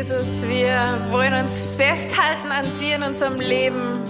[0.00, 0.48] Jesus.
[0.48, 4.02] Wir wollen uns festhalten an dir in unserem Leben.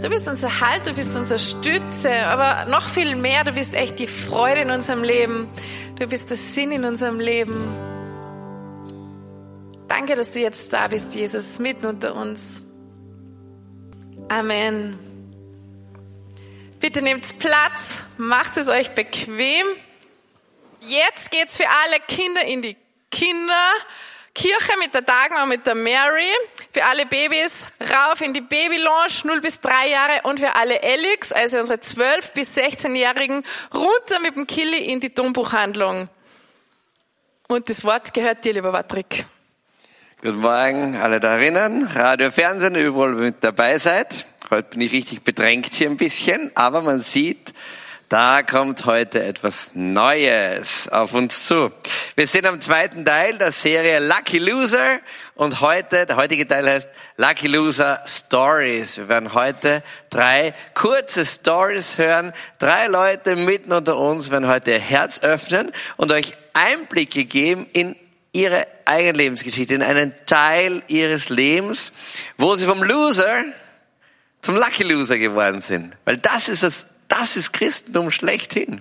[0.00, 3.98] Du bist unser Halt, du bist unsere Stütze, aber noch viel mehr, du bist echt
[3.98, 5.48] die Freude in unserem Leben.
[5.96, 7.60] Du bist der Sinn in unserem Leben.
[9.88, 12.62] Danke, dass du jetzt da bist, Jesus, mitten unter uns.
[14.28, 15.00] Amen.
[16.78, 19.66] Bitte nehmt Platz, macht es euch bequem.
[20.80, 22.76] Jetzt geht's für alle Kinder in die
[24.38, 26.30] Kinderkirche mit der Dagmar und mit der Mary.
[26.70, 30.20] Für alle Babys rauf in die Babylounge, 0 bis 3 Jahre.
[30.22, 35.12] Und für alle Elix, also unsere 12 bis 16-Jährigen, runter mit dem Killi in die
[35.12, 36.08] Dombuchhandlung.
[37.48, 39.26] Und das Wort gehört dir, lieber Patrick.
[40.20, 44.26] Guten Morgen, alle darinnen, Radio, Fernsehen, überall mit dabei seid.
[44.50, 47.54] Heute bin ich richtig bedrängt hier ein bisschen, aber man sieht,
[48.08, 51.70] da kommt heute etwas Neues auf uns zu.
[52.16, 55.00] Wir sind am zweiten Teil der Serie Lucky Loser
[55.34, 58.96] und heute, der heutige Teil heißt Lucky Loser Stories.
[58.96, 62.32] Wir werden heute drei kurze Stories hören.
[62.58, 67.94] Drei Leute mitten unter uns werden heute ihr Herz öffnen und euch Einblicke geben in
[68.32, 71.92] ihre eigene Lebensgeschichte, in einen Teil ihres Lebens,
[72.38, 73.44] wo sie vom Loser
[74.40, 75.94] zum Lucky Loser geworden sind.
[76.06, 76.86] Weil das ist das
[77.18, 78.80] das ist Christentum schlechthin.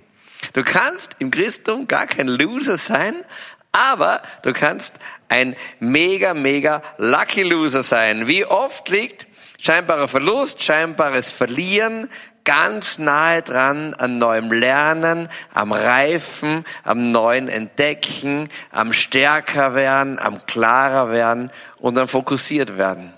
[0.54, 3.16] Du kannst im Christentum gar kein Loser sein,
[3.72, 4.96] aber du kannst
[5.30, 8.28] ein mega, mega Lucky Loser sein.
[8.28, 9.26] Wie oft liegt
[9.60, 12.10] scheinbarer Verlust, scheinbares Verlieren
[12.44, 20.38] ganz nahe dran an neuem Lernen, am Reifen, am neuen Entdecken, am stärker werden, am
[20.46, 23.17] klarer werden und am fokussiert werden.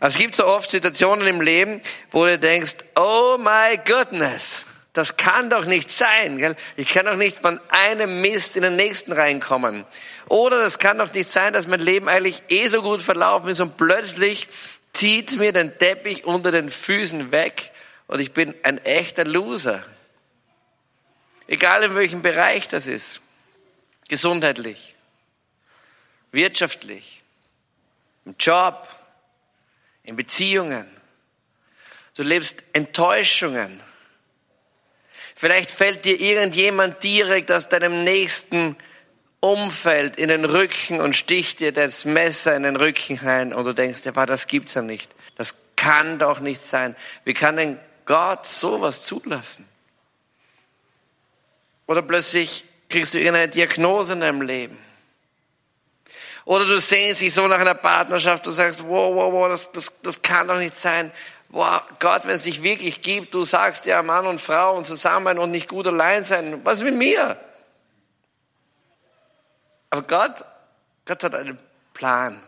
[0.00, 5.18] Also es gibt so oft Situationen im Leben, wo du denkst, oh my goodness, das
[5.18, 6.38] kann doch nicht sein.
[6.38, 6.56] Gell?
[6.76, 9.84] Ich kann doch nicht von einem Mist in den nächsten reinkommen.
[10.26, 13.60] Oder das kann doch nicht sein, dass mein Leben eigentlich eh so gut verlaufen ist
[13.60, 14.48] und plötzlich
[14.94, 17.70] zieht mir den Teppich unter den Füßen weg
[18.06, 19.84] und ich bin ein echter Loser.
[21.46, 23.20] Egal in welchem Bereich das ist.
[24.08, 24.96] Gesundheitlich,
[26.32, 27.22] wirtschaftlich,
[28.24, 28.88] im Job,
[30.04, 30.86] in Beziehungen.
[32.14, 33.80] Du lebst Enttäuschungen.
[35.34, 38.76] Vielleicht fällt dir irgendjemand direkt aus deinem nächsten
[39.40, 43.72] Umfeld in den Rücken und sticht dir das Messer in den Rücken rein und du
[43.72, 45.14] denkst, ja, das gibt's ja nicht.
[45.36, 46.94] Das kann doch nicht sein.
[47.24, 49.66] Wie kann denn Gott sowas zulassen?
[51.86, 54.78] Oder plötzlich kriegst du irgendeine Diagnose in deinem Leben.
[56.44, 60.00] Oder du sehnst dich so nach einer Partnerschaft, du sagst, wow, wow, wow, das, das,
[60.02, 61.12] das kann doch nicht sein.
[61.48, 65.38] Wow, Gott, wenn es dich wirklich gibt, du sagst ja Mann und Frau und zusammen
[65.38, 66.60] und nicht gut allein sein.
[66.64, 67.36] Was ist mit mir?
[69.90, 70.44] Aber Gott,
[71.04, 71.58] Gott hat einen
[71.92, 72.40] Plan.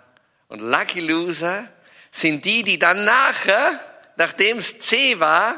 [0.49, 1.69] Und Lucky Loser
[2.13, 3.79] sind die, die dann nachher,
[4.17, 5.57] nachdem es C war,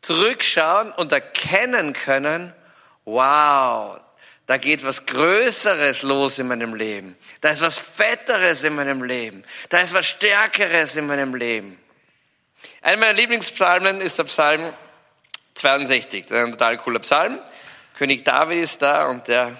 [0.00, 2.52] zurückschauen und erkennen können,
[3.04, 4.00] wow,
[4.46, 7.16] da geht was Größeres los in meinem Leben.
[7.40, 9.44] Da ist was Fetteres in meinem Leben.
[9.68, 11.78] Da ist was Stärkeres in meinem Leben.
[12.80, 14.72] Einer meiner Lieblingspsalmen ist der Psalm
[15.54, 16.26] 62.
[16.26, 17.40] Das ist ein total cooler Psalm.
[17.96, 19.56] König David ist da und der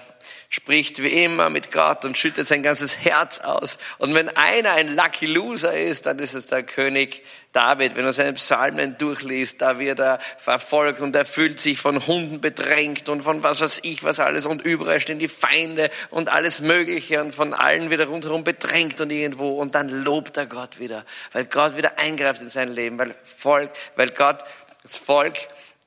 [0.49, 3.77] spricht wie immer mit Gott und schüttet sein ganzes Herz aus.
[3.97, 7.23] Und wenn einer ein Lucky Loser ist, dann ist es der König
[7.57, 7.95] David.
[7.95, 12.39] Wenn er seine Psalmen durchliest, da wird er verfolgt und er fühlt sich von Hunden
[12.39, 16.61] bedrängt und von was weiß ich was alles und überall stehen die Feinde und alles
[16.61, 21.03] Mögliche und von allen wieder rundherum bedrängt und irgendwo und dann lobt er Gott wieder,
[21.31, 24.45] weil Gott wieder eingreift in sein Leben, weil Volk, weil Gott
[24.83, 25.33] das Volk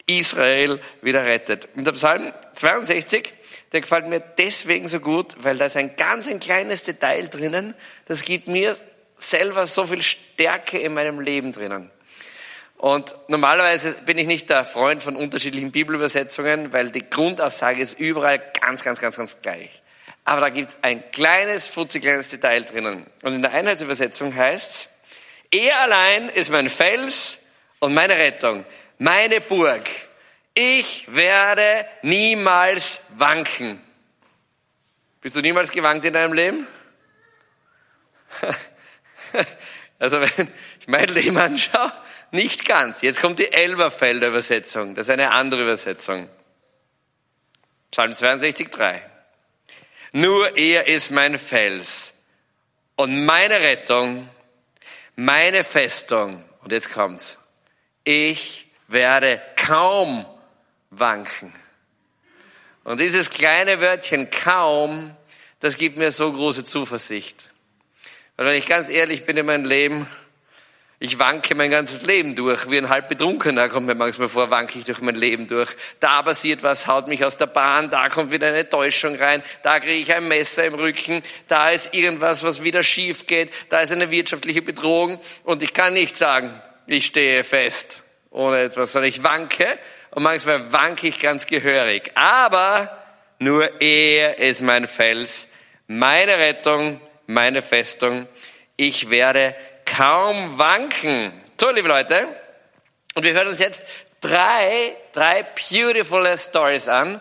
[0.08, 1.68] Israel wieder rettet.
[1.76, 3.32] Und der Psalm 62
[3.70, 7.74] der gefällt mir deswegen so gut, weil da ist ein ganz ein kleines Detail drinnen,
[8.06, 8.74] das gibt mir
[9.20, 11.90] selber so viel Stärke in meinem Leben drinnen.
[12.76, 18.42] Und normalerweise bin ich nicht der Freund von unterschiedlichen Bibelübersetzungen, weil die Grundaussage ist überall
[18.60, 19.82] ganz, ganz, ganz, ganz gleich.
[20.24, 23.06] Aber da gibt es ein kleines, futzig Detail drinnen.
[23.22, 24.88] Und in der Einheitsübersetzung heißt
[25.52, 27.38] er allein ist mein Fels
[27.80, 28.64] und meine Rettung,
[28.98, 29.88] meine Burg
[30.54, 33.80] ich werde niemals wanken.
[35.20, 36.66] Bist du niemals gewankt in deinem Leben?
[40.00, 40.48] Also wenn
[40.80, 41.92] ich mein Leben anschaue,
[42.30, 43.02] nicht ganz.
[43.02, 44.94] Jetzt kommt die Elberfelder Übersetzung.
[44.94, 46.26] Das ist eine andere Übersetzung.
[47.90, 49.04] Psalm 62, 3.
[50.12, 52.14] Nur er ist mein Fels
[52.96, 54.28] und meine Rettung,
[55.16, 56.44] meine Festung.
[56.62, 57.38] Und jetzt kommt's.
[58.04, 60.24] Ich werde kaum
[60.90, 61.52] wanken.
[62.84, 65.14] Und dieses kleine Wörtchen kaum,
[65.60, 67.49] das gibt mir so große Zuversicht.
[68.40, 70.06] Weil wenn ich ganz ehrlich bin in meinem Leben,
[70.98, 72.70] ich wanke mein ganzes Leben durch.
[72.70, 75.76] Wie ein halb Betrunkener kommt mir manchmal vor, wanke ich durch mein Leben durch.
[76.00, 79.78] Da passiert was, haut mich aus der Bahn, da kommt wieder eine Täuschung rein, da
[79.78, 83.92] kriege ich ein Messer im Rücken, da ist irgendwas, was wieder schief geht, da ist
[83.92, 89.22] eine wirtschaftliche Bedrohung und ich kann nicht sagen, ich stehe fest ohne etwas, sondern ich
[89.22, 89.78] wanke
[90.12, 92.12] und manchmal wanke ich ganz gehörig.
[92.14, 92.90] Aber
[93.38, 95.46] nur er ist mein Fels,
[95.88, 98.26] meine Rettung, meine Festung.
[98.76, 99.54] Ich werde
[99.86, 101.32] kaum wanken.
[101.60, 102.26] So, liebe Leute,
[103.14, 103.84] und wir hören uns jetzt
[104.20, 107.20] drei, drei beautiful Stories an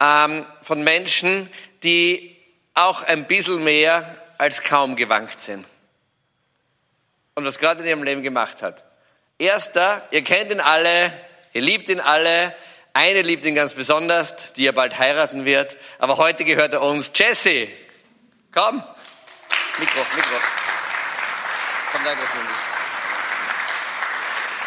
[0.00, 1.50] ähm, von Menschen,
[1.82, 2.36] die
[2.74, 4.04] auch ein bisschen mehr
[4.38, 5.66] als kaum gewankt sind.
[7.34, 8.84] Und was Gott in ihrem Leben gemacht hat.
[9.38, 11.12] Erster, ihr kennt ihn alle,
[11.52, 12.54] ihr liebt ihn alle,
[12.92, 17.12] eine liebt ihn ganz besonders, die er bald heiraten wird, aber heute gehört er uns.
[17.14, 17.68] Jesse,
[18.52, 18.82] komm.
[19.78, 20.36] Mikro, Mikro.
[21.92, 22.12] Komm da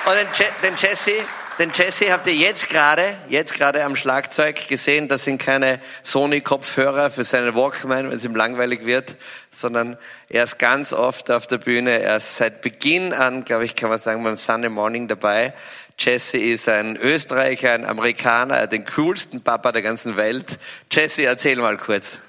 [0.10, 1.26] Und den, Je den Jesse,
[1.60, 5.08] den Jesse habt ihr jetzt gerade, jetzt gerade am Schlagzeug gesehen.
[5.08, 9.18] Das sind keine Sony-Kopfhörer für seinen Walkman, wenn es ihm langweilig wird,
[9.52, 9.98] sondern
[10.30, 12.02] er ist ganz oft auf der Bühne.
[12.02, 15.54] Er ist seit Beginn an, glaube ich, kann man sagen, beim Sunday Morning dabei.
[16.00, 20.58] Jesse ist ein Österreicher, ein Amerikaner, den coolsten Papa der ganzen Welt.
[20.92, 22.20] Jesse, erzähl mal kurz.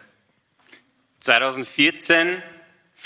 [1.20, 2.42] 2014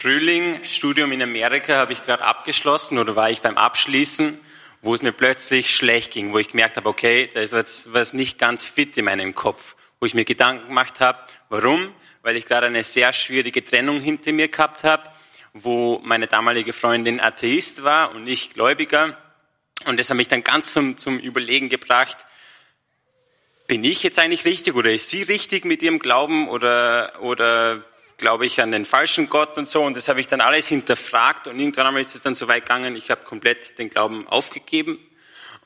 [0.01, 4.39] Frühling, Studium in Amerika habe ich gerade abgeschlossen oder war ich beim Abschließen,
[4.81, 8.13] wo es mir plötzlich schlecht ging, wo ich gemerkt habe, okay, da ist was, was
[8.13, 11.19] nicht ganz fit in meinem Kopf, wo ich mir Gedanken gemacht habe,
[11.49, 11.93] warum?
[12.23, 15.03] Weil ich gerade eine sehr schwierige Trennung hinter mir gehabt habe,
[15.53, 19.19] wo meine damalige Freundin Atheist war und ich Gläubiger.
[19.87, 22.19] Und das hat mich dann ganz zum, zum Überlegen gebracht,
[23.67, 27.85] bin ich jetzt eigentlich richtig oder ist sie richtig mit ihrem Glauben oder, oder
[28.19, 29.83] glaube ich an den falschen Gott und so.
[29.83, 32.65] Und das habe ich dann alles hinterfragt und irgendwann einmal ist es dann so weit
[32.65, 34.99] gegangen, ich habe komplett den Glauben aufgegeben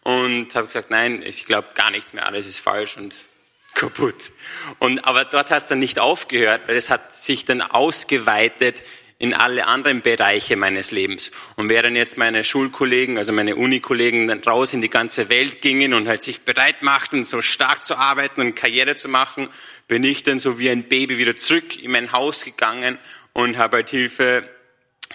[0.05, 3.15] und habe gesagt, nein, ich glaube gar nichts mehr, alles ist falsch und
[3.75, 4.33] kaputt.
[4.79, 8.83] Und aber dort hat es dann nicht aufgehört, weil es hat sich dann ausgeweitet
[9.23, 11.31] in alle anderen Bereiche meines Lebens.
[11.55, 15.95] Und während jetzt meine Schulkollegen, also meine Unikollegen dann raus in die ganze Welt gingen
[15.95, 19.49] und halt sich bereit machten, so stark zu arbeiten und Karriere zu machen,
[19.87, 22.99] bin ich dann so wie ein Baby wieder zurück in mein Haus gegangen
[23.33, 24.43] und habe halt Hilfe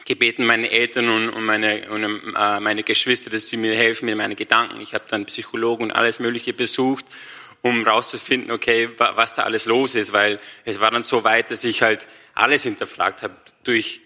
[0.05, 4.15] gebeten, meine Eltern und, und, meine, und äh, meine Geschwister, dass sie mir helfen mit
[4.15, 4.79] meinen Gedanken.
[4.79, 7.03] Ich habe dann Psychologen und alles Mögliche besucht,
[7.61, 11.65] um rauszufinden, okay, was da alles los ist, weil es war dann so weit, dass
[11.65, 13.35] ich halt alles hinterfragt habe,
[13.67, 14.01] durch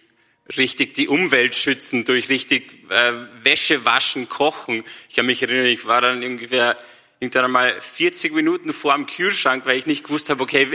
[0.58, 3.14] richtig die Umwelt schützen, durch richtig äh,
[3.44, 4.84] Wäsche waschen, kochen.
[5.10, 6.78] Ich kann mich erinnern, ich war dann ungefähr
[7.20, 10.68] irgendwann einmal 40 Minuten vor dem Kühlschrank, weil ich nicht gewusst habe, okay,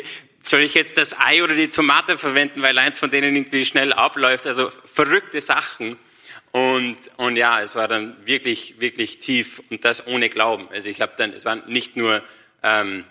[0.42, 3.92] soll ich jetzt das Ei oder die Tomate verwenden, weil eins von denen irgendwie schnell
[3.92, 4.46] abläuft.
[4.46, 5.98] Also verrückte Sachen.
[6.52, 10.68] Und, und ja, es war dann wirklich, wirklich tief und das ohne Glauben.
[10.70, 12.22] Also ich habe dann, es war nicht nur,
[12.62, 13.04] ähm,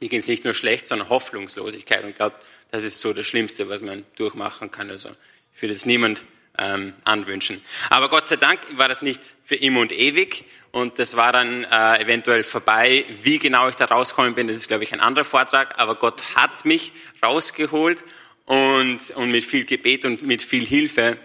[0.00, 2.02] mir ging es nicht nur schlecht, sondern Hoffnungslosigkeit.
[2.02, 2.36] Und ich glaube,
[2.74, 4.90] das ist so das Schlimmste, was man durchmachen kann.
[4.90, 5.08] Also
[5.54, 6.24] ich würde es niemand
[6.58, 7.64] ähm, anwünschen.
[7.88, 11.62] Aber Gott sei Dank war das nicht für immer und ewig und das war dann
[11.62, 13.04] äh, eventuell vorbei.
[13.22, 15.78] Wie genau ich da rausgekommen bin, das ist, glaube ich, ein anderer Vortrag.
[15.78, 16.90] Aber Gott hat mich
[17.22, 18.02] rausgeholt
[18.44, 21.16] und, und mit viel Gebet und mit viel Hilfe.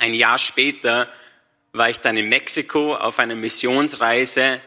[0.00, 1.08] Ein Jahr später
[1.70, 4.60] war ich dann in Mexiko auf einer Missionsreise,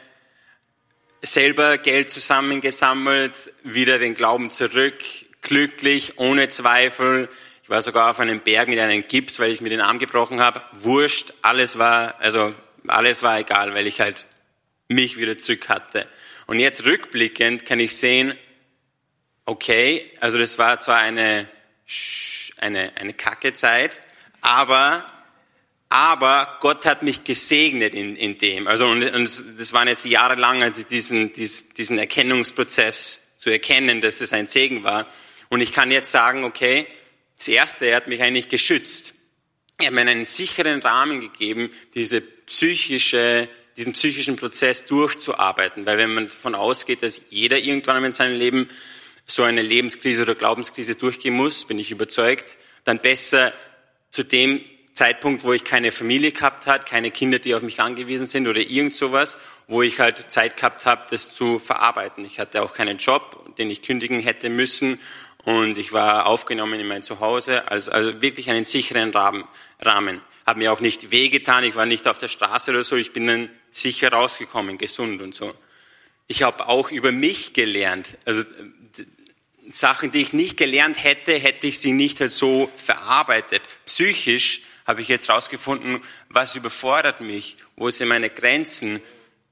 [1.21, 5.03] selber Geld zusammengesammelt, wieder den Glauben zurück,
[5.45, 7.29] glücklich, ohne Zweifel,
[7.63, 10.41] ich war sogar auf einem Berg mit einem Gips, weil ich mir den Arm gebrochen
[10.41, 10.61] habe.
[10.73, 12.53] Wurscht, alles war, also
[12.85, 14.25] alles war egal, weil ich halt
[14.87, 16.05] mich wieder zurück hatte.
[16.45, 18.35] Und jetzt rückblickend kann ich sehen,
[19.45, 21.47] okay, also das war zwar eine,
[22.57, 24.01] eine, eine kacke Zeit,
[24.41, 25.05] aber,
[25.89, 28.67] aber Gott hat mich gesegnet in, in dem.
[28.67, 34.33] Also, und, und das waren jetzt jahrelang diesen, diesen, diesen Erkennungsprozess zu erkennen, dass das
[34.33, 35.07] ein Segen war.
[35.55, 36.85] Und ich kann jetzt sagen, okay,
[37.37, 39.13] das Erste, er hat mich eigentlich geschützt.
[39.77, 43.47] Er hat mir einen sicheren Rahmen gegeben, diese psychische,
[43.77, 45.85] diesen psychischen Prozess durchzuarbeiten.
[45.85, 48.69] Weil wenn man davon ausgeht, dass jeder irgendwann in seinem Leben
[49.25, 53.53] so eine Lebenskrise oder Glaubenskrise durchgehen muss, bin ich überzeugt, dann besser
[54.11, 54.59] zu dem
[54.91, 58.59] Zeitpunkt, wo ich keine Familie gehabt hat, keine Kinder, die auf mich angewiesen sind oder
[58.59, 62.25] irgend sowas, wo ich halt Zeit gehabt habe, das zu verarbeiten.
[62.25, 64.99] Ich hatte auch keinen Job, den ich kündigen hätte müssen
[65.45, 70.21] und ich war aufgenommen in mein Zuhause, also, also wirklich einen sicheren Rahmen.
[70.45, 73.27] Hat mir auch nicht wehgetan, ich war nicht auf der Straße oder so, ich bin
[73.27, 75.53] dann sicher rausgekommen, gesund und so.
[76.27, 78.17] Ich habe auch über mich gelernt.
[78.25, 78.43] Also
[79.69, 83.61] Sachen, die ich nicht gelernt hätte, hätte ich sie nicht halt so verarbeitet.
[83.85, 89.01] Psychisch habe ich jetzt rausgefunden, was überfordert mich, wo sind meine Grenzen.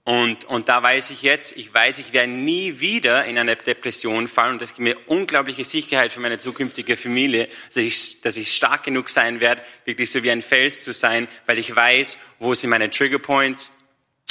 [0.05, 4.27] Und, und da weiß ich jetzt, ich weiß, ich werde nie wieder in eine Depression
[4.27, 8.53] fallen und das gibt mir unglaubliche Sicherheit für meine zukünftige Familie, dass ich, dass ich
[8.53, 12.53] stark genug sein werde, wirklich so wie ein Fels zu sein, weil ich weiß, wo
[12.53, 13.71] sind meine Trigger Points,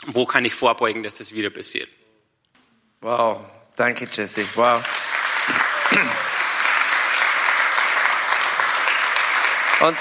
[0.08, 1.88] wo kann ich vorbeugen, dass das wieder passiert.
[3.00, 3.40] Wow,
[3.76, 4.44] danke Jesse.
[4.54, 4.84] Wow.
[9.80, 9.96] Und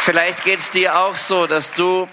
[0.00, 2.06] vielleicht geht es dir auch so, dass du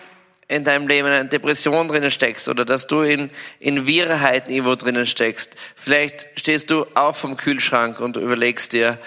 [0.48, 5.08] in deinem Leben in Depression drinnen steckst oder dass du in, in Wirrheit irgendwo drinnen
[5.08, 5.56] steckst.
[5.76, 9.00] Vielleicht stehst du auf vom Kühlschrank und überlegst dir,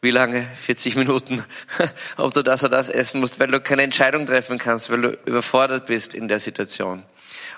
[0.00, 0.46] wie lange?
[0.56, 1.44] 40 Minuten,
[2.16, 5.18] ob du das oder das essen musst, weil du keine Entscheidung treffen kannst, weil du
[5.26, 7.02] überfordert bist in der Situation.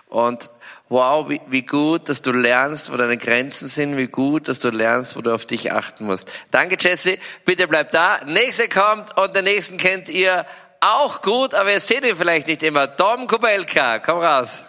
[0.07, 0.51] Und
[0.89, 4.71] wow, wie, wie gut, dass du lernst, wo deine Grenzen sind, wie gut, dass du
[4.71, 6.31] lernst, wo du auf dich achten musst.
[6.51, 7.19] Danke, Jesse.
[7.45, 8.21] Bitte bleib da.
[8.25, 10.47] Nächste kommt und den nächsten kennt ihr
[10.81, 12.87] auch gut, aber ihr seht ihn vielleicht nicht immer.
[12.87, 14.65] Dom Kubelka, komm raus.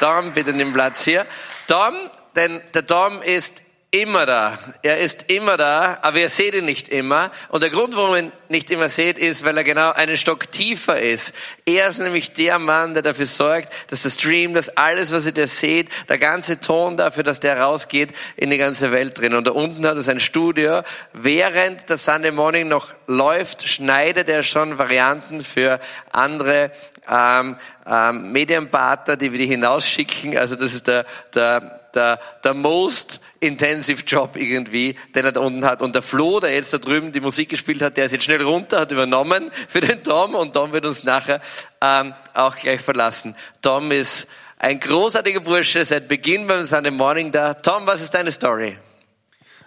[0.00, 1.26] Dom, bitte nimm Platz hier.
[1.66, 1.94] Dom,
[2.36, 4.58] denn der Dom ist immer da.
[4.82, 7.30] Er ist immer da, aber ihr seht ihn nicht immer.
[7.48, 11.34] Und der Grund, warum nicht immer seht, ist, weil er genau einen Stock tiefer ist.
[11.66, 15.32] Er ist nämlich der Mann, der dafür sorgt, dass der Stream, dass alles, was ihr
[15.32, 19.34] da seht, der ganze Ton dafür, dass der rausgeht, in die ganze Welt drin.
[19.34, 20.82] Und da unten hat er sein Studio.
[21.12, 25.80] Während der Sunday Morning noch läuft, schneidet er schon Varianten für
[26.12, 26.70] andere
[27.10, 27.56] ähm,
[27.86, 30.38] ähm, Medienpartner, die wir die hinausschicken.
[30.38, 35.64] Also das ist der, der, der, der most intensive Job irgendwie, den er da unten
[35.64, 35.82] hat.
[35.82, 38.38] Und der Flo, der jetzt da drüben die Musik gespielt hat, der ist jetzt schnell
[38.44, 41.40] runter, hat übernommen für den Tom und Tom wird uns nachher
[41.80, 43.36] ähm, auch gleich verlassen.
[43.62, 47.54] Tom ist ein großartiger Bursche, seit Beginn beim Sunday Morning da.
[47.54, 48.78] Tom, was ist deine Story?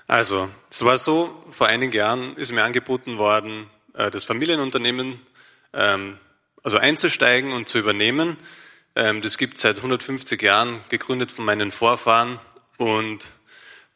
[0.07, 5.19] Also, es war so, vor einigen Jahren ist mir angeboten worden, äh, das Familienunternehmen
[5.73, 6.17] ähm,
[6.63, 8.37] also einzusteigen und zu übernehmen.
[8.95, 12.39] Ähm, das gibt seit 150 Jahren, gegründet von meinen Vorfahren.
[12.77, 13.27] Und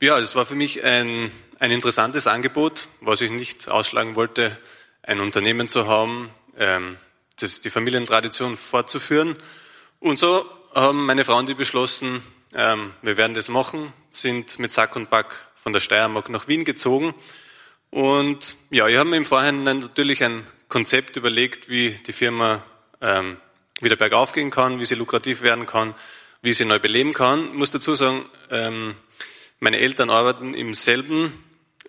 [0.01, 4.57] ja, das war für mich ein, ein interessantes Angebot, was ich nicht ausschlagen wollte,
[5.03, 6.97] ein Unternehmen zu haben, ähm,
[7.39, 9.37] das, die Familientradition fortzuführen.
[9.99, 10.43] Und so
[10.73, 12.23] haben meine Frauen die beschlossen,
[12.55, 16.65] ähm, wir werden das machen, sind mit Sack und Back von der Steiermark nach Wien
[16.65, 17.13] gezogen.
[17.91, 22.63] Und ja, ich habe mir im Vorhinein natürlich ein Konzept überlegt, wie die Firma
[23.01, 23.37] ähm,
[23.81, 25.93] wieder bergauf gehen kann, wie sie lukrativ werden kann,
[26.41, 27.49] wie sie neu beleben kann.
[27.49, 28.95] Ich muss dazu sagen, ähm,
[29.61, 31.31] meine Eltern arbeiten im selben,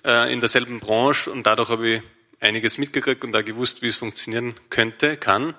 [0.05, 2.03] äh, in derselben Branche und dadurch habe ich
[2.39, 5.55] einiges mitgekriegt und da gewusst, wie es funktionieren könnte, kann.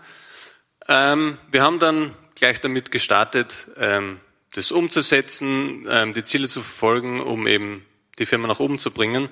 [0.87, 4.19] Ähm, wir haben dann gleich damit gestartet, ähm,
[4.53, 7.83] das umzusetzen, ähm, die Ziele zu verfolgen, um eben
[8.19, 9.29] die Firma nach oben zu bringen.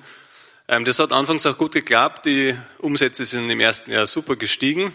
[0.66, 2.26] Ähm, das hat anfangs auch gut geklappt.
[2.26, 4.92] Die Umsätze sind im ersten Jahr super gestiegen.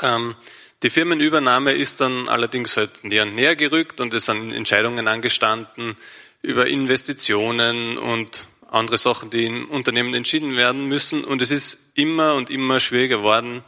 [0.00, 0.36] Ähm,
[0.82, 5.98] die Firmenübernahme ist dann allerdings halt näher und näher gerückt und es sind Entscheidungen angestanden
[6.42, 11.24] über Investitionen und andere Sachen, die im Unternehmen entschieden werden müssen.
[11.24, 13.64] Und es ist immer und immer schwieriger geworden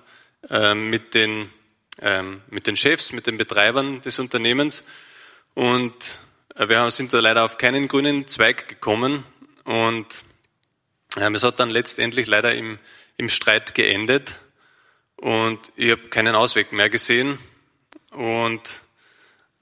[0.49, 1.51] ähm, mit, den,
[2.49, 4.85] mit den Chefs, mit den Betreibern des Unternehmens.
[5.55, 6.19] Und
[6.55, 9.25] äh, wir sind da leider auf keinen grünen Zweig gekommen.
[9.65, 10.23] Und
[11.19, 12.79] ähm, es hat dann letztendlich leider im,
[13.17, 14.41] im Streit geendet
[15.17, 17.39] und ich habe keinen Ausweg mehr gesehen
[18.13, 18.81] und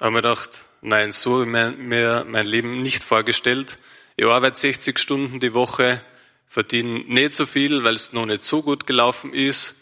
[0.01, 3.79] habe mir gedacht, nein, so habe ich mir mein Leben nicht vorgestellt.
[4.17, 6.01] Ich arbeite 60 Stunden die Woche,
[6.47, 9.77] verdiene nicht so viel, weil es noch nicht so gut gelaufen ist.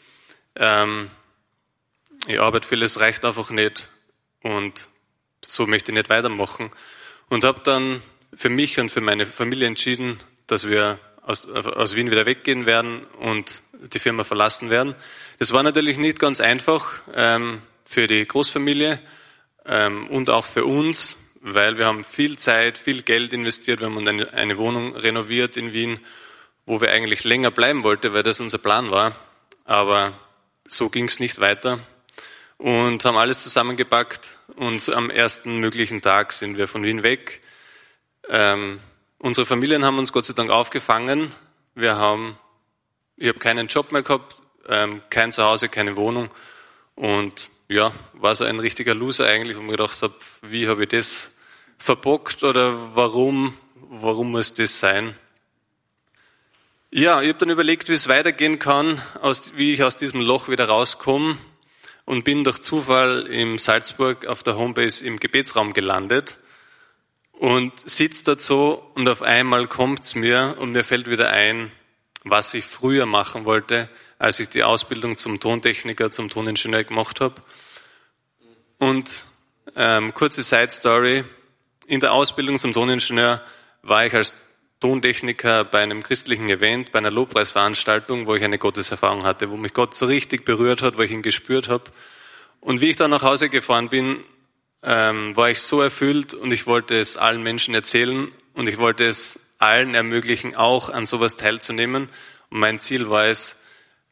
[0.56, 1.10] Ähm,
[2.26, 3.90] ich arbeite viel, es reicht einfach nicht
[4.42, 4.88] und
[5.46, 6.72] so möchte ich nicht weitermachen.
[7.28, 8.02] Und habe dann
[8.34, 13.04] für mich und für meine Familie entschieden, dass wir aus, aus Wien wieder weggehen werden
[13.20, 13.62] und
[13.92, 14.94] die Firma verlassen werden.
[15.38, 19.00] Das war natürlich nicht ganz einfach ähm, für die Großfamilie
[19.66, 23.80] ähm, und auch für uns, weil wir haben viel Zeit, viel Geld investiert.
[23.80, 26.00] Wir haben eine, eine Wohnung renoviert in Wien,
[26.64, 29.14] wo wir eigentlich länger bleiben wollten, weil das unser Plan war.
[29.64, 30.12] Aber
[30.66, 31.78] so ging es nicht weiter
[32.58, 37.42] und haben alles zusammengepackt und am ersten möglichen Tag sind wir von Wien weg.
[38.28, 38.80] Ähm,
[39.18, 41.32] Unsere Familien haben uns Gott sei Dank aufgefangen.
[41.74, 42.38] Wir haben,
[43.16, 44.36] ich habe keinen Job mehr gehabt,
[44.68, 46.30] ähm, kein Zuhause, keine Wohnung.
[46.94, 50.84] Und ja, war so ein richtiger Loser eigentlich, wo ich mir gedacht habe, wie habe
[50.84, 51.34] ich das
[51.78, 55.14] verbockt oder warum, warum muss das sein?
[56.90, 60.48] Ja, ich habe dann überlegt, wie es weitergehen kann, aus, wie ich aus diesem Loch
[60.48, 61.36] wieder rauskomme.
[62.06, 66.38] und bin durch Zufall im Salzburg auf der Homebase im Gebetsraum gelandet
[67.32, 71.70] und sitze dort so und auf einmal kommt's mir und mir fällt wieder ein,
[72.22, 77.34] was ich früher machen wollte, als ich die Ausbildung zum Tontechniker, zum Toningenieur gemacht habe.
[78.78, 79.24] Und
[79.74, 81.24] ähm, kurze Side Story.
[81.86, 83.42] In der Ausbildung zum Toningenieur
[83.82, 84.36] war ich als
[84.80, 89.72] Tontechniker bei einem christlichen Event, bei einer Lobpreisveranstaltung, wo ich eine Gotteserfahrung hatte, wo mich
[89.72, 91.84] Gott so richtig berührt hat, wo ich ihn gespürt habe.
[92.60, 94.22] Und wie ich dann nach Hause gefahren bin,
[94.82, 99.04] ähm, war ich so erfüllt und ich wollte es allen Menschen erzählen und ich wollte
[99.04, 102.08] es allen ermöglichen, auch an sowas teilzunehmen.
[102.50, 103.62] Und mein Ziel war es,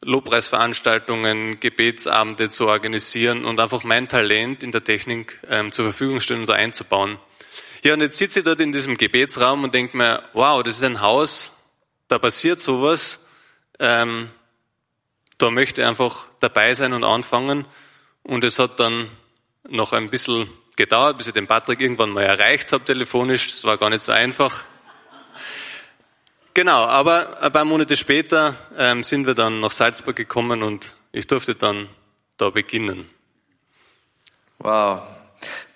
[0.04, 6.42] Lobpreisveranstaltungen, Gebetsabende zu organisieren und einfach mein Talent in der Technik ähm, zur Verfügung stellen
[6.42, 7.18] oder einzubauen.
[7.82, 10.84] Ja, und jetzt sitze ich dort in diesem Gebetsraum und denke mir, wow, das ist
[10.84, 11.52] ein Haus,
[12.08, 13.20] da passiert sowas,
[13.78, 14.30] ähm,
[15.38, 17.64] da möchte ich einfach dabei sein und anfangen.
[18.22, 19.08] Und es hat dann
[19.68, 23.50] noch ein bisschen gedauert, bis ich den Patrick irgendwann mal erreicht habe telefonisch.
[23.50, 24.64] Das war gar nicht so einfach.
[26.54, 31.26] Genau, aber ein paar Monate später ähm, sind wir dann nach Salzburg gekommen und ich
[31.26, 31.88] durfte dann
[32.36, 33.10] da beginnen.
[34.60, 35.02] Wow.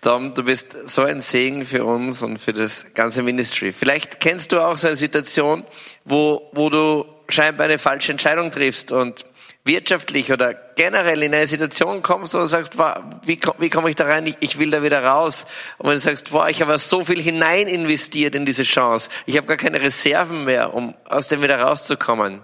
[0.01, 3.73] Tom, du bist so ein Segen für uns und für das ganze Ministry.
[3.73, 5.65] Vielleicht kennst du auch so eine Situation,
[6.05, 9.25] wo, wo du scheinbar eine falsche Entscheidung triffst und
[9.69, 12.77] wirtschaftlich oder generell in eine Situation kommst, du sagst,
[13.25, 14.27] wie, wie komme ich da rein?
[14.27, 15.47] Ich, ich, will da wieder raus.
[15.79, 19.37] Und wenn du sagst, boah, ich habe so viel hinein investiert in diese Chance, ich
[19.37, 22.43] habe gar keine Reserven mehr, um aus dem wieder rauszukommen.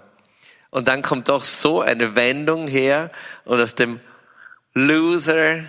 [0.69, 3.11] Und dann kommt doch so eine Wendung her
[3.43, 3.99] und aus dem
[4.73, 5.63] Loser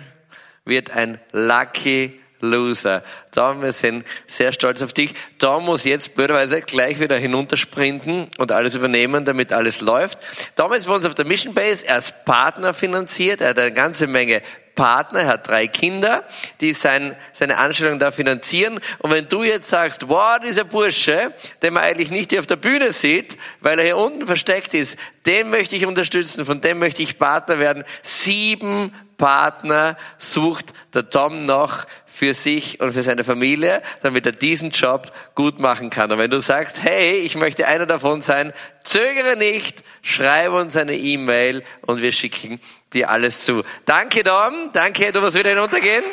[0.63, 3.03] wird ein Lucky Loser.
[3.31, 5.13] Tom, wir sind sehr stolz auf dich.
[5.39, 10.19] Tom muss jetzt blöderweise gleich wieder hinuntersprinten und alles übernehmen, damit alles läuft.
[10.55, 11.85] Tom ist bei uns auf der Mission Base.
[11.87, 13.41] Er ist Partner finanziert.
[13.41, 14.41] Er hat eine ganze Menge
[14.77, 16.23] Partner, er hat drei Kinder,
[16.61, 18.79] die sein, seine Anstellung da finanzieren.
[18.99, 22.55] Und wenn du jetzt sagst, wow, dieser Bursche, den man eigentlich nicht hier auf der
[22.55, 24.95] Bühne sieht, weil er hier unten versteckt ist,
[25.25, 27.83] den möchte ich unterstützen, von dem möchte ich Partner werden.
[28.03, 34.71] Sieben Partner sucht der Tom noch für sich und für seine Familie, damit er diesen
[34.71, 36.11] Job gut machen kann.
[36.11, 38.53] Und wenn du sagst, hey, ich möchte einer davon sein,
[38.83, 42.59] zögere nicht, schreibe uns eine E-Mail und wir schicken
[42.93, 43.63] dir alles zu.
[43.85, 44.71] Danke, Tom.
[44.73, 46.03] Danke, du musst wieder hinuntergehen.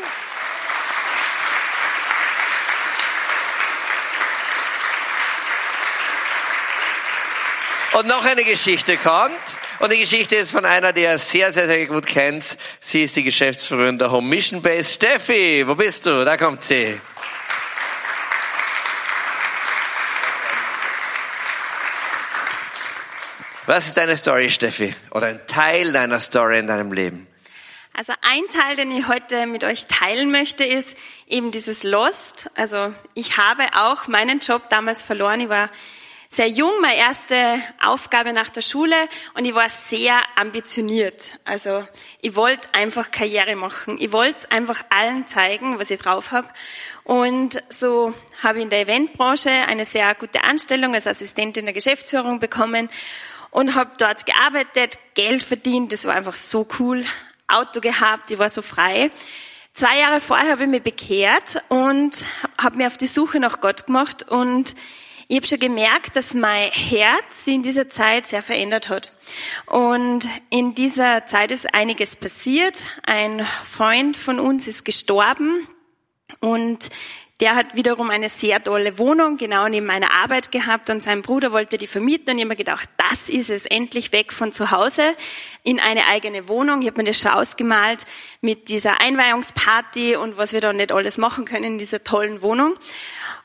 [7.93, 9.57] Und noch eine Geschichte kommt.
[9.81, 12.57] Und die Geschichte ist von einer, die ihr sehr, sehr, sehr gut kennt.
[12.81, 14.95] Sie ist die Geschäftsführerin der Home Mission Base.
[14.95, 16.25] Steffi, wo bist du?
[16.25, 17.01] Da kommt sie.
[23.67, 24.95] Was ist deine Story, Steffi?
[25.11, 27.27] Oder ein Teil deiner Story in deinem Leben?
[27.95, 32.51] Also ein Teil, den ich heute mit euch teilen möchte, ist eben dieses Lost.
[32.57, 35.41] Also ich habe auch meinen Job damals verloren.
[35.41, 35.71] Ich war
[36.35, 38.97] sehr jung, meine erste Aufgabe nach der Schule
[39.35, 41.31] und ich war sehr ambitioniert.
[41.45, 41.87] Also
[42.21, 43.99] ich wollte einfach Karriere machen.
[44.01, 46.49] Ich wollte einfach allen zeigen, was ich drauf habe.
[47.05, 52.41] Und so habe ich in der Eventbranche eine sehr gute Anstellung als Assistentin der Geschäftsführung
[52.41, 52.89] bekommen
[53.53, 55.93] und habe dort gearbeitet, Geld verdient.
[55.93, 57.05] Das war einfach so cool.
[57.47, 59.13] Auto gehabt, ich war so frei.
[59.73, 62.25] Zwei Jahre vorher habe ich mich bekehrt und
[62.61, 64.75] habe mir auf die Suche nach Gott gemacht und
[65.29, 69.13] ich habe schon gemerkt, dass mein Herz in dieser Zeit sehr verändert hat.
[69.67, 72.83] Und in dieser Zeit ist einiges passiert.
[73.05, 75.67] Ein Freund von uns ist gestorben
[76.41, 76.91] und
[77.41, 81.51] der hat wiederum eine sehr tolle Wohnung genau neben meiner Arbeit gehabt und sein Bruder
[81.51, 84.71] wollte die vermieten und ich habe mir gedacht, das ist es, endlich weg von zu
[84.71, 85.17] Hause
[85.65, 86.81] in eine eigene Wohnung.
[86.81, 88.07] Ich habe mir das schon ausgemalt
[88.41, 92.77] mit dieser Einweihungsparty und was wir da nicht alles machen können in dieser tollen Wohnung.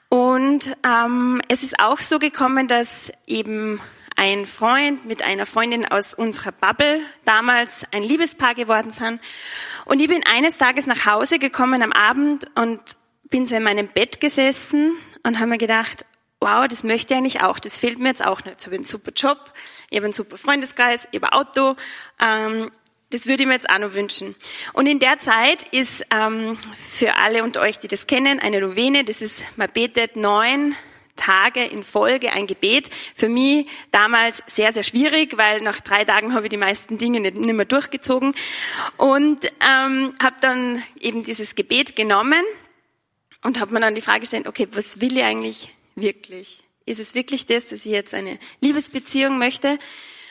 [0.09, 3.79] Und ähm, es ist auch so gekommen, dass eben
[4.15, 9.21] ein Freund mit einer Freundin aus unserer Bubble damals ein Liebespaar geworden sind.
[9.85, 12.81] Und ich bin eines Tages nach Hause gekommen am Abend und
[13.29, 16.05] bin so in meinem Bett gesessen und habe mir gedacht,
[16.41, 18.57] wow, das möchte ich eigentlich auch, das fehlt mir jetzt auch nicht.
[18.59, 19.53] Ich habe einen super Job,
[19.89, 21.75] ich habe einen super Freundeskreis, ich habe ein Auto,
[22.19, 22.71] ähm,
[23.11, 24.35] das würde ich mir jetzt auch noch wünschen.
[24.73, 26.57] Und in der Zeit ist ähm,
[26.89, 30.75] für alle und euch, die das kennen, eine Novene, das ist, man betet neun
[31.15, 32.89] Tage in Folge ein Gebet.
[33.15, 37.19] Für mich damals sehr, sehr schwierig, weil nach drei Tagen habe ich die meisten Dinge
[37.19, 38.33] nicht, nicht mehr durchgezogen.
[38.97, 42.43] Und ähm, habe dann eben dieses Gebet genommen
[43.41, 46.63] und habe mir dann die Frage gestellt, okay, was will ich eigentlich wirklich?
[46.85, 49.77] Ist es wirklich das, dass ich jetzt eine Liebesbeziehung möchte?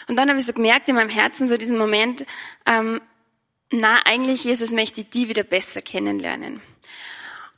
[0.08, 2.24] Und dann habe ich so gemerkt in meinem Herzen, so diesen Moment,
[2.66, 3.00] ähm,
[3.70, 6.62] na, eigentlich, Jesus möchte ich die wieder besser kennenlernen.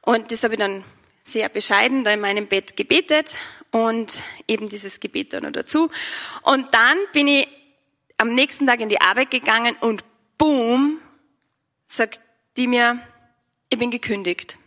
[0.03, 0.85] Und das habe ich dann
[1.23, 3.37] sehr bescheiden da in meinem Bett gebetet
[3.71, 5.91] und eben dieses Gebet dann noch dazu.
[6.43, 7.49] Und dann bin ich
[8.19, 10.05] am nächsten Tag in die Arbeit gegangen und
[10.37, 11.01] boom,
[11.87, 12.21] sagt
[12.57, 13.01] die mir,
[13.69, 14.59] ich bin gekündigt.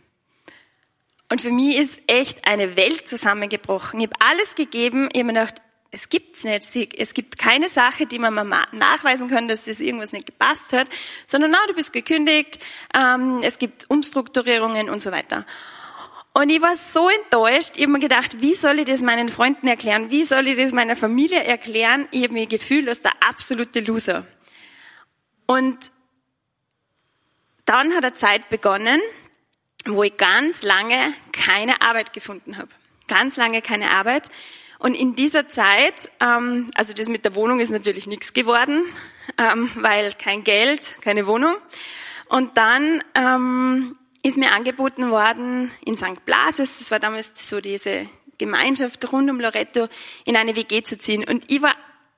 [1.28, 4.00] Und für mich ist echt eine Welt zusammengebrochen.
[4.00, 5.08] Ich habe alles gegeben.
[5.12, 5.60] Ich habe mir gedacht,
[5.94, 6.68] es gibt's nicht.
[6.98, 10.88] Es gibt keine Sache, die man mal nachweisen kann, dass das irgendwas nicht gepasst hat,
[11.24, 12.58] sondern na, du bist gekündigt,
[12.92, 15.46] ähm, es gibt Umstrukturierungen und so weiter.
[16.32, 19.68] Und ich war so enttäuscht, ich habe mir gedacht, wie soll ich das meinen Freunden
[19.68, 20.10] erklären?
[20.10, 22.08] Wie soll ich das meiner Familie erklären?
[22.10, 24.26] Ich habe mir gefühlt als der absolute Loser.
[25.46, 25.92] Und
[27.66, 29.00] dann hat eine Zeit begonnen,
[29.86, 32.68] wo ich ganz lange keine Arbeit gefunden habe.
[33.06, 34.28] Ganz lange keine Arbeit.
[34.78, 38.84] Und in dieser Zeit, ähm, also das mit der Wohnung ist natürlich nichts geworden,
[39.38, 41.56] ähm, weil kein Geld, keine Wohnung.
[42.28, 46.24] Und dann ähm, ist mir angeboten worden in St.
[46.24, 48.08] Blases, das war damals so diese
[48.38, 49.88] Gemeinschaft rund um Loretto,
[50.24, 51.24] in eine WG zu ziehen.
[51.24, 51.74] Und ich war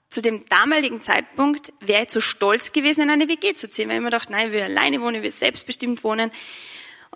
[0.09, 3.97] zu dem damaligen Zeitpunkt, wäre ich so stolz gewesen, in eine WG zu ziehen, weil
[3.97, 6.31] ich mir dachte, nein, will alleine wohnen, will selbstbestimmt wohnen.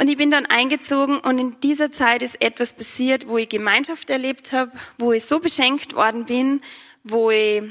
[0.00, 4.08] Und ich bin dann eingezogen und in dieser Zeit ist etwas passiert, wo ich Gemeinschaft
[4.08, 6.62] erlebt habe, wo ich so beschenkt worden bin,
[7.04, 7.64] wo ich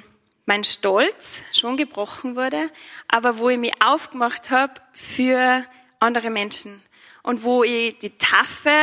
[0.45, 2.69] mein Stolz schon gebrochen wurde,
[3.07, 5.65] aber wo ich mich aufgemacht habe für
[5.99, 6.83] andere Menschen
[7.23, 8.75] und wo ich die Taffe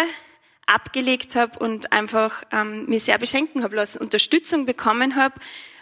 [0.66, 5.37] abgelegt habe und einfach ähm, mich sehr beschenken habe lassen, Unterstützung bekommen habe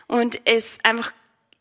[0.06, 1.14] und es einfach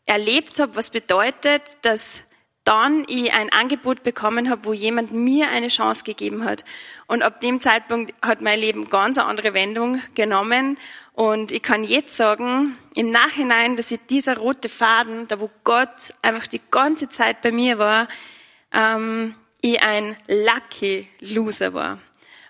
[0.04, 2.24] erlebt habe, was bedeutet, dass
[2.64, 6.64] dann ich ein Angebot bekommen habe, wo jemand mir eine Chance gegeben hat.
[7.06, 10.78] Und ab dem Zeitpunkt hat mein Leben ganz eine andere Wendung genommen.
[11.12, 16.14] Und ich kann jetzt sagen, im Nachhinein, dass ich dieser rote Faden, da wo Gott
[16.22, 18.08] einfach die ganze Zeit bei mir war,
[18.72, 21.98] ähm, ich ein lucky Loser war.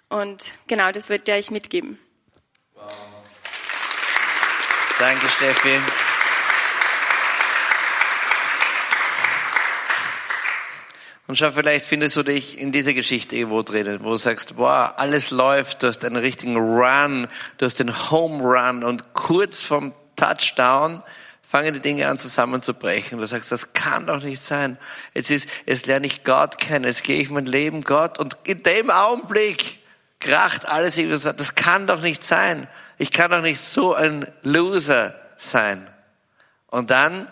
[0.08, 1.98] Und genau, das wollte ich euch mitgeben.
[2.74, 2.90] Wow.
[4.98, 5.80] Danke, Steffi.
[11.26, 14.90] Und schau, vielleicht findest du dich in dieser Geschichte irgendwo drinnen, wo du sagst, wow,
[14.96, 19.94] alles läuft, du hast einen richtigen Run, du hast den Home Run und kurz vom
[20.16, 21.02] Touchdown
[21.42, 23.18] fangen die Dinge an zusammenzubrechen.
[23.18, 24.76] Du sagst, das kann doch nicht sein.
[25.14, 28.62] Jetzt ist, jetzt lerne ich Gott kennen, jetzt gehe ich mein Leben Gott und in
[28.62, 29.78] dem Augenblick
[30.20, 30.96] kracht alles.
[30.96, 32.68] Das kann doch nicht sein.
[32.98, 35.88] Ich kann doch nicht so ein Loser sein.
[36.66, 37.28] Und dann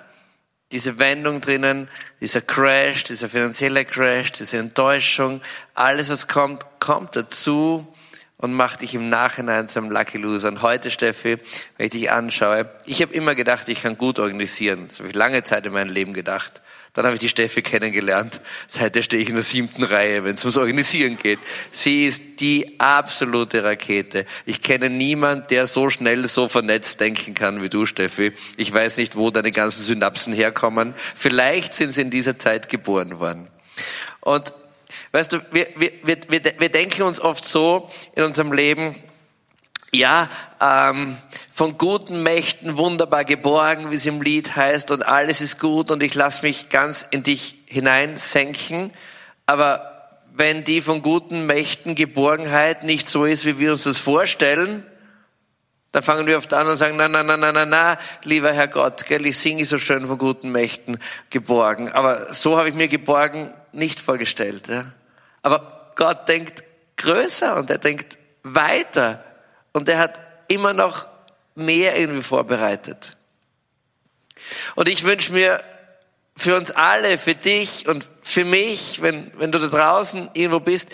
[0.73, 1.89] diese Wendung drinnen,
[2.21, 5.41] dieser Crash, dieser finanzielle Crash, diese Enttäuschung,
[5.75, 7.87] alles was kommt, kommt dazu
[8.39, 10.49] und macht dich im Nachhinein zu einem Lucky Loser.
[10.49, 11.39] Und heute, Steffi,
[11.77, 14.87] wenn ich dich anschaue, ich habe immer gedacht, ich kann gut organisieren.
[14.89, 16.62] Das habe ich lange Zeit in meinem Leben gedacht.
[16.95, 18.43] Dann habe ich die Steffi kennengelernt.
[18.69, 21.39] Seitdem stehe ich in der siebten Reihe, wenn es ums Organisieren geht.
[21.71, 24.27] Sie ist die absolute Rakete.
[24.45, 28.33] Ich kenne niemand, der so schnell, so vernetzt denken kann wie du, Steffi.
[28.59, 30.93] Ich weiß nicht, wo deine ganzen Synapsen herkommen.
[31.15, 33.49] Vielleicht sind sie in dieser Zeit geboren worden.
[34.21, 34.53] Und
[35.13, 36.19] weißt du, wir, wir, wir,
[36.59, 38.95] wir denken uns oft so in unserem Leben,
[39.95, 41.19] ja, ähm,
[41.53, 46.03] von guten Mächten wunderbar geborgen, wie es im Lied heißt, und alles ist gut und
[46.03, 48.93] ich lasse mich ganz in dich hineinsenken.
[49.45, 49.93] Aber
[50.35, 54.87] wenn die von guten Mächten Geborgenheit nicht so ist, wie wir uns das vorstellen,
[55.93, 58.69] dann fangen wir oft an und sagen, na, na, na, na, na, na, lieber Herr
[58.69, 61.93] Gott, gell, ich singe so schön von guten Mächten geborgen.
[61.93, 64.69] Aber so habe ich mir geborgen nicht vorgestellt.
[64.69, 64.87] Ja.
[65.43, 66.65] Aber Gott denkt
[66.97, 69.23] größer und er denkt weiter
[69.73, 71.07] und er hat immer noch
[71.55, 73.17] mehr irgendwie vorbereitet.
[74.75, 75.63] Und ich wünsche mir
[76.37, 80.89] für uns alle, für dich und für mich, wenn, wenn du da draußen irgendwo bist,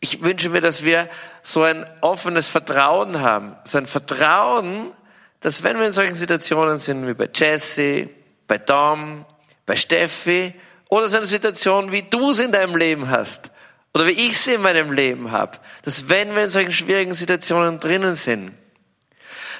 [0.00, 1.08] ich wünsche mir, dass wir
[1.42, 3.54] so ein offenes Vertrauen haben.
[3.64, 4.92] So ein Vertrauen,
[5.40, 8.08] dass wenn wir in solchen Situationen sind wie bei Jesse,
[8.48, 9.26] bei Tom,
[9.66, 10.54] bei Steffi
[10.88, 13.50] oder so eine Situation, wie du es in deinem Leben hast
[13.92, 17.80] oder wie ich sie in meinem Leben habe, dass wenn wir in solchen schwierigen Situationen
[17.80, 18.52] drinnen sind,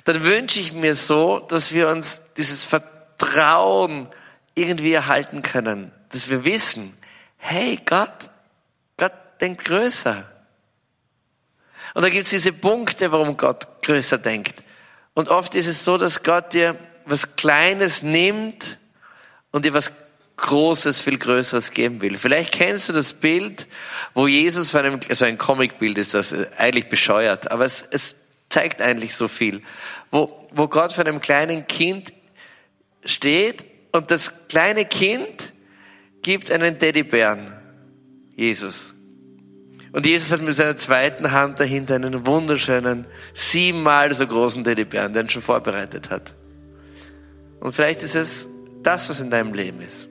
[0.05, 4.09] dann wünsche ich mir so, dass wir uns dieses Vertrauen
[4.55, 6.97] irgendwie erhalten können, dass wir wissen,
[7.37, 8.31] hey Gott,
[8.97, 10.31] Gott denkt größer.
[11.95, 14.63] Und da gibt es diese Punkte, warum Gott größer denkt.
[15.15, 18.79] Und oft ist es so, dass Gott dir was Kleines nimmt
[19.51, 19.93] und dir was
[20.41, 22.19] Großes, viel Größeres geben will.
[22.19, 23.67] Vielleicht kennst du das Bild,
[24.15, 28.17] wo Jesus von einem, also ein Comicbild ist das eigentlich bescheuert, aber es, es
[28.49, 29.63] zeigt eigentlich so viel,
[30.11, 32.13] wo, wo Gott von einem kleinen Kind
[33.05, 35.53] steht und das kleine Kind
[36.23, 37.53] gibt einen Teddybären,
[38.37, 38.95] Jesus.
[39.93, 45.27] Und Jesus hat mit seiner zweiten Hand dahinter einen wunderschönen, siebenmal so großen Teddybären, den
[45.27, 46.35] er schon vorbereitet hat.
[47.61, 48.49] Und vielleicht ist es
[48.83, 50.09] das, was in deinem Leben ist.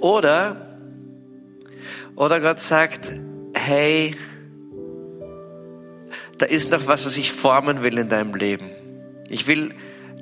[0.00, 0.78] Oder,
[2.14, 3.12] oder Gott sagt,
[3.54, 4.14] hey,
[6.38, 8.70] da ist noch was, was ich formen will in deinem Leben.
[9.28, 9.74] Ich will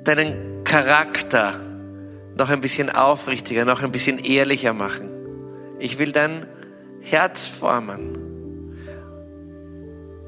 [0.03, 1.59] deinen Charakter
[2.37, 5.09] noch ein bisschen aufrichtiger, noch ein bisschen ehrlicher machen.
[5.79, 6.47] Ich will dein
[7.01, 8.25] Herz formen.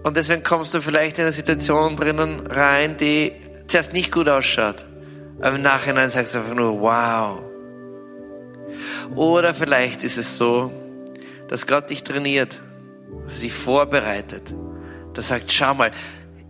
[0.03, 3.33] Und deswegen kommst du vielleicht in eine Situation drinnen rein, die
[3.67, 4.85] zuerst nicht gut ausschaut.
[5.41, 7.46] Aber im Nachhinein sagst du einfach nur, wow.
[9.15, 10.71] Oder vielleicht ist es so,
[11.47, 12.61] dass Gott dich trainiert,
[13.25, 14.53] dass er vorbereitet,
[15.13, 15.91] dass sagt, schau mal,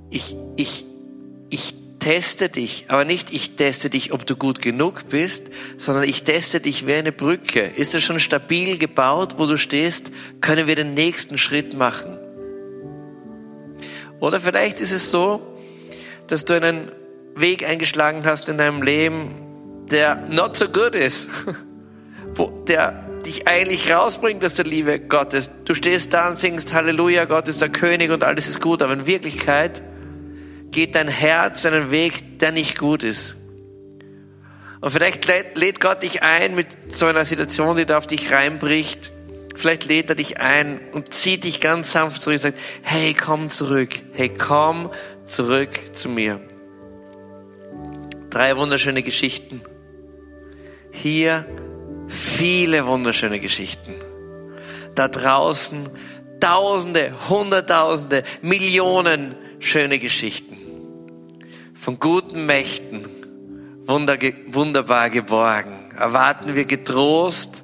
[0.10, 0.86] ich, ich,
[1.50, 6.24] ich teste dich, aber nicht ich teste dich, ob du gut genug bist, sondern ich
[6.24, 7.62] teste dich wie eine Brücke.
[7.62, 10.12] Ist das schon stabil gebaut, wo du stehst?
[10.42, 12.18] Können wir den nächsten Schritt machen?
[14.20, 15.42] Oder vielleicht ist es so,
[16.28, 16.92] dass du einen
[17.36, 19.32] Weg eingeschlagen hast in deinem Leben,
[19.92, 21.30] der not so good ist,
[22.68, 25.50] der dich eigentlich rausbringt aus der Liebe Gottes.
[25.66, 28.94] Du stehst da und singst Halleluja, Gott ist der König und alles ist gut, aber
[28.94, 29.82] in Wirklichkeit
[30.72, 33.36] geht dein Herz einen Weg, der nicht gut ist.
[34.80, 39.12] Und vielleicht lädt Gott dich ein mit so einer Situation, die da auf dich reinbricht.
[39.56, 43.50] Vielleicht lädt er dich ein und zieht dich ganz sanft zurück und sagt, hey, komm
[43.50, 43.90] zurück.
[44.14, 44.92] Hey, komm
[45.26, 46.40] zurück zu mir.
[48.30, 49.62] Drei wunderschöne Geschichten.
[50.92, 51.46] Hier
[52.08, 53.96] viele wunderschöne Geschichten.
[54.96, 55.90] Da draußen
[56.40, 60.56] Tausende, Hunderttausende, Millionen schöne Geschichten
[61.74, 63.08] von guten Mächten
[63.88, 65.90] wunderbar geborgen.
[65.98, 67.64] Erwarten wir getrost,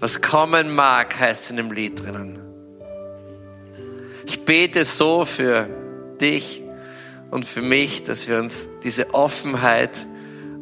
[0.00, 2.40] was kommen mag, heißt in dem Lied drinnen.
[4.26, 5.68] Ich bete so für
[6.20, 6.60] dich
[7.30, 10.06] und für mich, dass wir uns diese Offenheit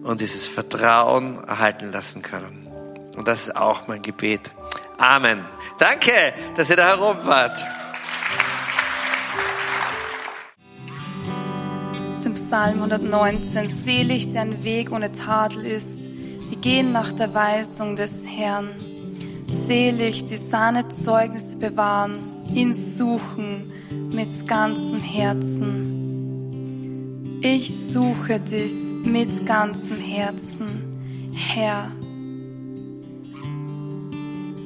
[0.02, 2.59] und dieses Vertrauen erhalten lassen können.
[3.20, 4.50] Und das ist auch mein Gebet.
[4.96, 5.44] Amen.
[5.78, 7.62] Danke, dass ihr da herum wart.
[12.18, 13.68] Zum Psalm 119.
[13.68, 16.08] Selig, deren Weg ohne Tadel ist.
[16.50, 18.70] Die gehen nach der Weisung des Herrn.
[19.66, 22.20] Selig, die seine Zeugnisse bewahren,
[22.54, 23.70] ihn suchen
[24.14, 25.90] mit ganzem Herzen.
[27.42, 28.72] Ich suche dich
[29.04, 31.92] mit ganzem Herzen, Herr.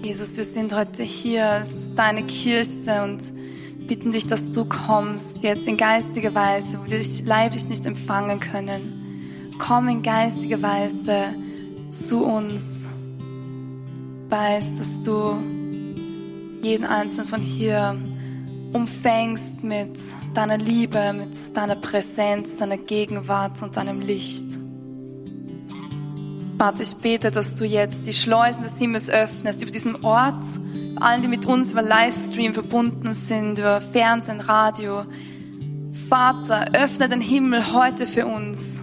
[0.04, 3.22] Jesus, wir sind heute hier als deine Kirche und
[3.88, 8.38] bitten dich, dass du kommst, jetzt in geistige Weise, wo wir dich leiblich nicht empfangen
[8.38, 9.50] können.
[9.58, 11.34] Komm in geistige Weise
[11.88, 12.86] zu uns.
[14.28, 15.38] Weiß, dass du
[16.60, 17.96] jeden Einzelnen von hier
[18.74, 19.98] umfängst mit
[20.34, 24.63] deiner Liebe, mit deiner Präsenz, deiner Gegenwart und deinem Licht.
[26.58, 30.44] Vater, ich bete, dass du jetzt die Schleusen des Himmels öffnest über diesen Ort,
[30.96, 35.04] allen, die mit uns über Livestream verbunden sind, über Fernsehen, Radio.
[36.08, 38.82] Vater, öffne den Himmel heute für uns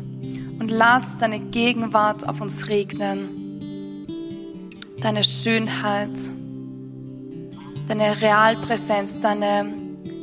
[0.59, 3.29] und lass deine Gegenwart auf uns regnen.
[5.01, 6.09] Deine Schönheit,
[7.87, 9.73] deine Realpräsenz, deine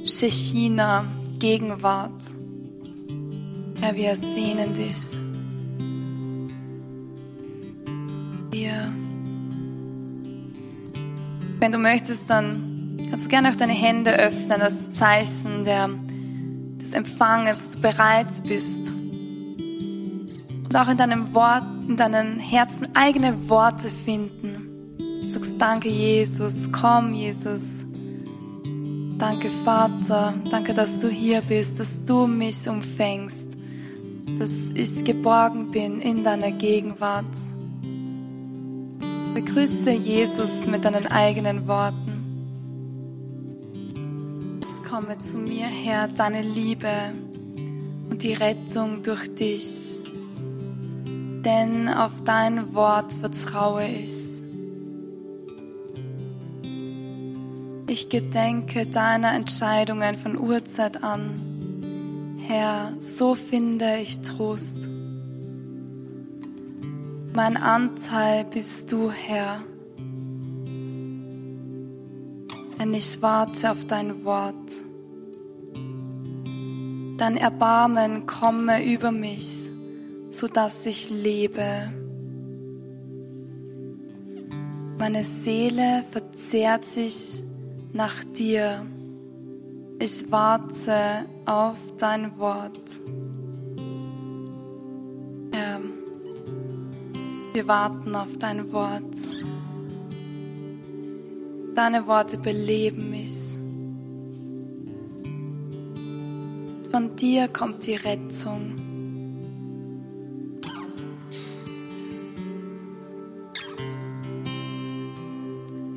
[0.05, 1.05] Shechina,
[1.39, 2.23] Gegenwart.
[3.81, 5.28] Herr, wir sehnen dich.
[11.61, 15.91] Wenn du möchtest, dann kannst du gerne auch deine Hände öffnen, das Zeichen der,
[16.81, 18.93] des Empfanges, dass du bereit bist.
[20.69, 24.97] Und auch in deinem Wort, in deinen Herzen eigene Worte finden.
[24.99, 27.85] Du sagst, danke Jesus, komm Jesus.
[29.19, 33.49] Danke Vater, danke, dass du hier bist, dass du mich umfängst,
[34.39, 37.25] dass ich geborgen bin in deiner Gegenwart.
[39.45, 42.25] Begrüße Jesus mit deinen eigenen Worten.
[44.69, 46.91] Es komme zu mir, Herr, deine Liebe
[48.11, 50.01] und die Rettung durch dich.
[51.45, 54.43] Denn auf dein Wort vertraue ich.
[57.87, 61.41] Ich gedenke deiner Entscheidungen von Urzeit an.
[62.49, 64.91] Herr, so finde ich Trost.
[67.39, 69.63] Mein Anteil bist du, Herr.
[72.81, 74.83] Denn ich warte auf dein Wort.
[77.17, 79.71] Dein Erbarmen komme über mich,
[80.31, 81.93] so dass ich lebe.
[84.99, 87.45] Meine Seele verzehrt sich
[87.93, 88.85] nach dir.
[90.01, 93.01] Ich warte auf dein Wort.
[97.59, 99.17] Wir warten auf dein Wort.
[101.75, 103.59] Deine Worte beleben mich.
[106.93, 108.77] Von dir kommt die Rettung.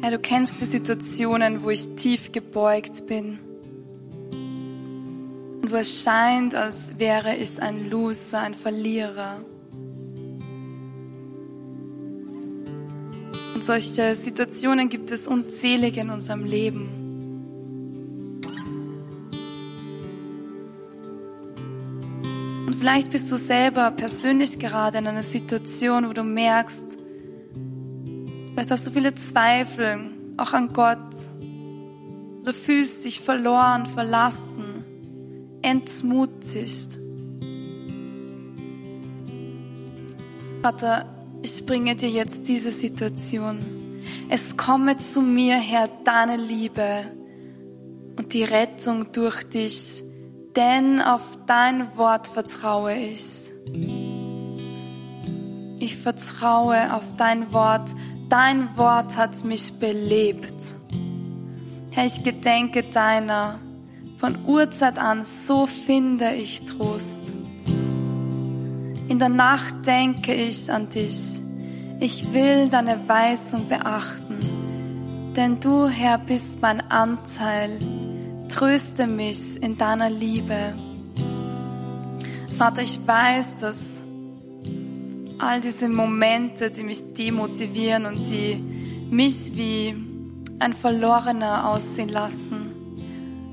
[0.01, 3.37] Ja, du kennst die Situationen, wo ich tief gebeugt bin
[5.61, 9.45] und wo es scheint, als wäre ich ein Loser, ein Verlierer.
[13.61, 16.89] Und solche Situationen gibt es unzählige in unserem Leben.
[22.65, 26.97] Und vielleicht bist du selber persönlich gerade in einer Situation, wo du merkst,
[28.53, 31.13] vielleicht hast du viele Zweifel, auch an Gott.
[32.43, 34.83] Du fühlst dich verloren, verlassen,
[35.61, 36.99] entmutigt.
[40.63, 41.10] Vater,
[41.41, 43.59] ich bringe dir jetzt diese Situation.
[44.29, 47.05] Es komme zu mir, Herr, deine Liebe
[48.17, 50.03] und die Rettung durch dich,
[50.55, 53.51] denn auf dein Wort vertraue ich.
[55.79, 57.89] Ich vertraue auf dein Wort.
[58.29, 60.75] Dein Wort hat mich belebt.
[61.91, 63.59] Herr, ich gedenke deiner.
[64.19, 67.33] Von Urzeit an, so finde ich Trost.
[69.11, 71.41] In der Nacht denke ich an dich.
[71.99, 74.39] Ich will deine Weisung beachten,
[75.35, 77.77] denn du, Herr, bist mein Anteil.
[78.47, 80.75] Tröste mich in deiner Liebe.
[82.57, 83.77] Vater, ich weiß, dass
[85.39, 88.63] all diese Momente, die mich demotivieren und die
[89.11, 89.93] mich wie
[90.59, 92.71] ein Verlorener aussehen lassen,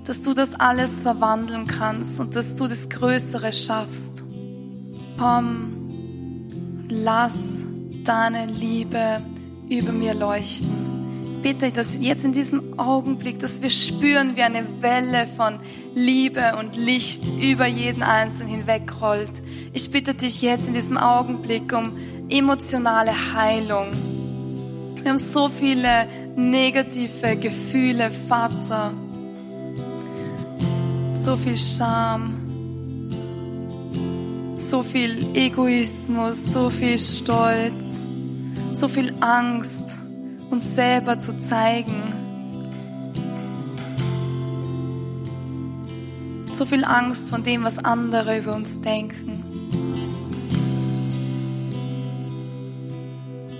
[0.05, 4.23] dass du das alles verwandeln kannst und dass du das Größere schaffst.
[5.18, 5.78] Komm
[6.88, 7.64] lass
[8.04, 9.20] deine Liebe
[9.68, 10.88] über mir leuchten.
[11.42, 15.61] Bitte, dass jetzt in diesem Augenblick, dass wir spüren, wie eine Welle von
[15.94, 19.42] Liebe und Licht über jeden Einzelnen hinwegrollt.
[19.72, 21.92] Ich bitte dich jetzt in diesem Augenblick um
[22.28, 23.87] emotionale Heilung.
[25.02, 28.92] Wir haben so viele negative Gefühle, Vater.
[31.14, 32.38] So viel Scham,
[34.59, 38.03] so viel Egoismus, so viel Stolz,
[38.75, 39.99] so viel Angst,
[40.51, 42.14] uns selber zu zeigen.
[46.53, 49.44] So viel Angst von dem, was andere über uns denken.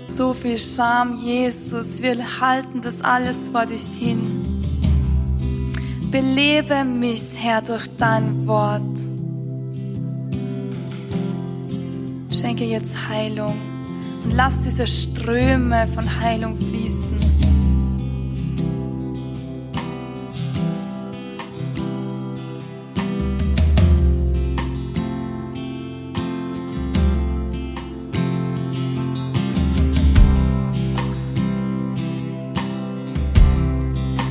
[0.07, 4.19] So viel Scham, Jesus, wir halten das alles vor dich hin.
[6.11, 8.83] Belebe mich, Herr, durch dein Wort.
[12.39, 13.59] Schenke jetzt Heilung
[14.23, 17.19] und lass diese Ströme von Heilung fließen.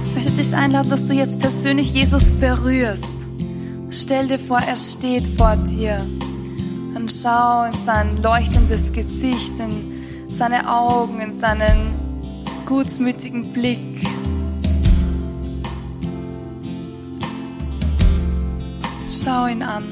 [0.07, 3.05] Ich möchte dich einladen, dass du jetzt persönlich Jesus berührst.
[3.91, 6.07] Stell dir vor, er steht vor dir.
[7.11, 11.95] Schau in sein leuchtendes Gesicht, in seine Augen, in seinen
[12.67, 14.03] gutmütigen Blick.
[19.11, 19.85] Schau ihn an.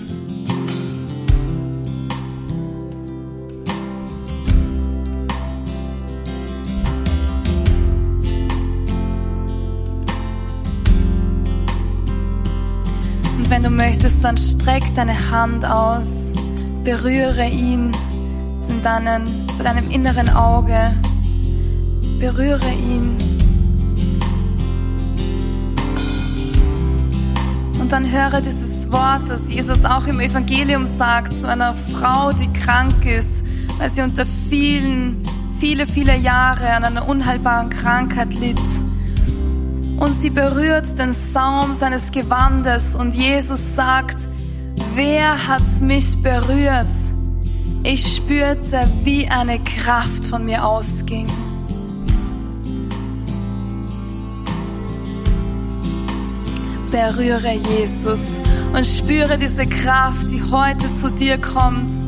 [13.38, 16.25] Und wenn du möchtest, dann streck deine Hand aus,
[16.86, 17.90] berühre ihn
[18.68, 20.94] in deinen, bei deinem inneren Auge,
[22.20, 23.16] berühre ihn.
[27.80, 32.52] Und dann höre dieses Wort, das Jesus auch im Evangelium sagt, zu einer Frau, die
[32.52, 33.44] krank ist,
[33.78, 35.24] weil sie unter vielen,
[35.58, 38.60] viele, viele Jahre an einer unheilbaren Krankheit litt.
[39.98, 44.28] Und sie berührt den Saum seines Gewandes und Jesus sagt,
[44.96, 46.86] wer hat mich berührt?
[47.84, 51.26] Ich spürte, wie eine Kraft von mir ausging.
[56.90, 58.20] Berühre Jesus
[58.72, 62.05] und spüre diese Kraft, die heute zu dir kommt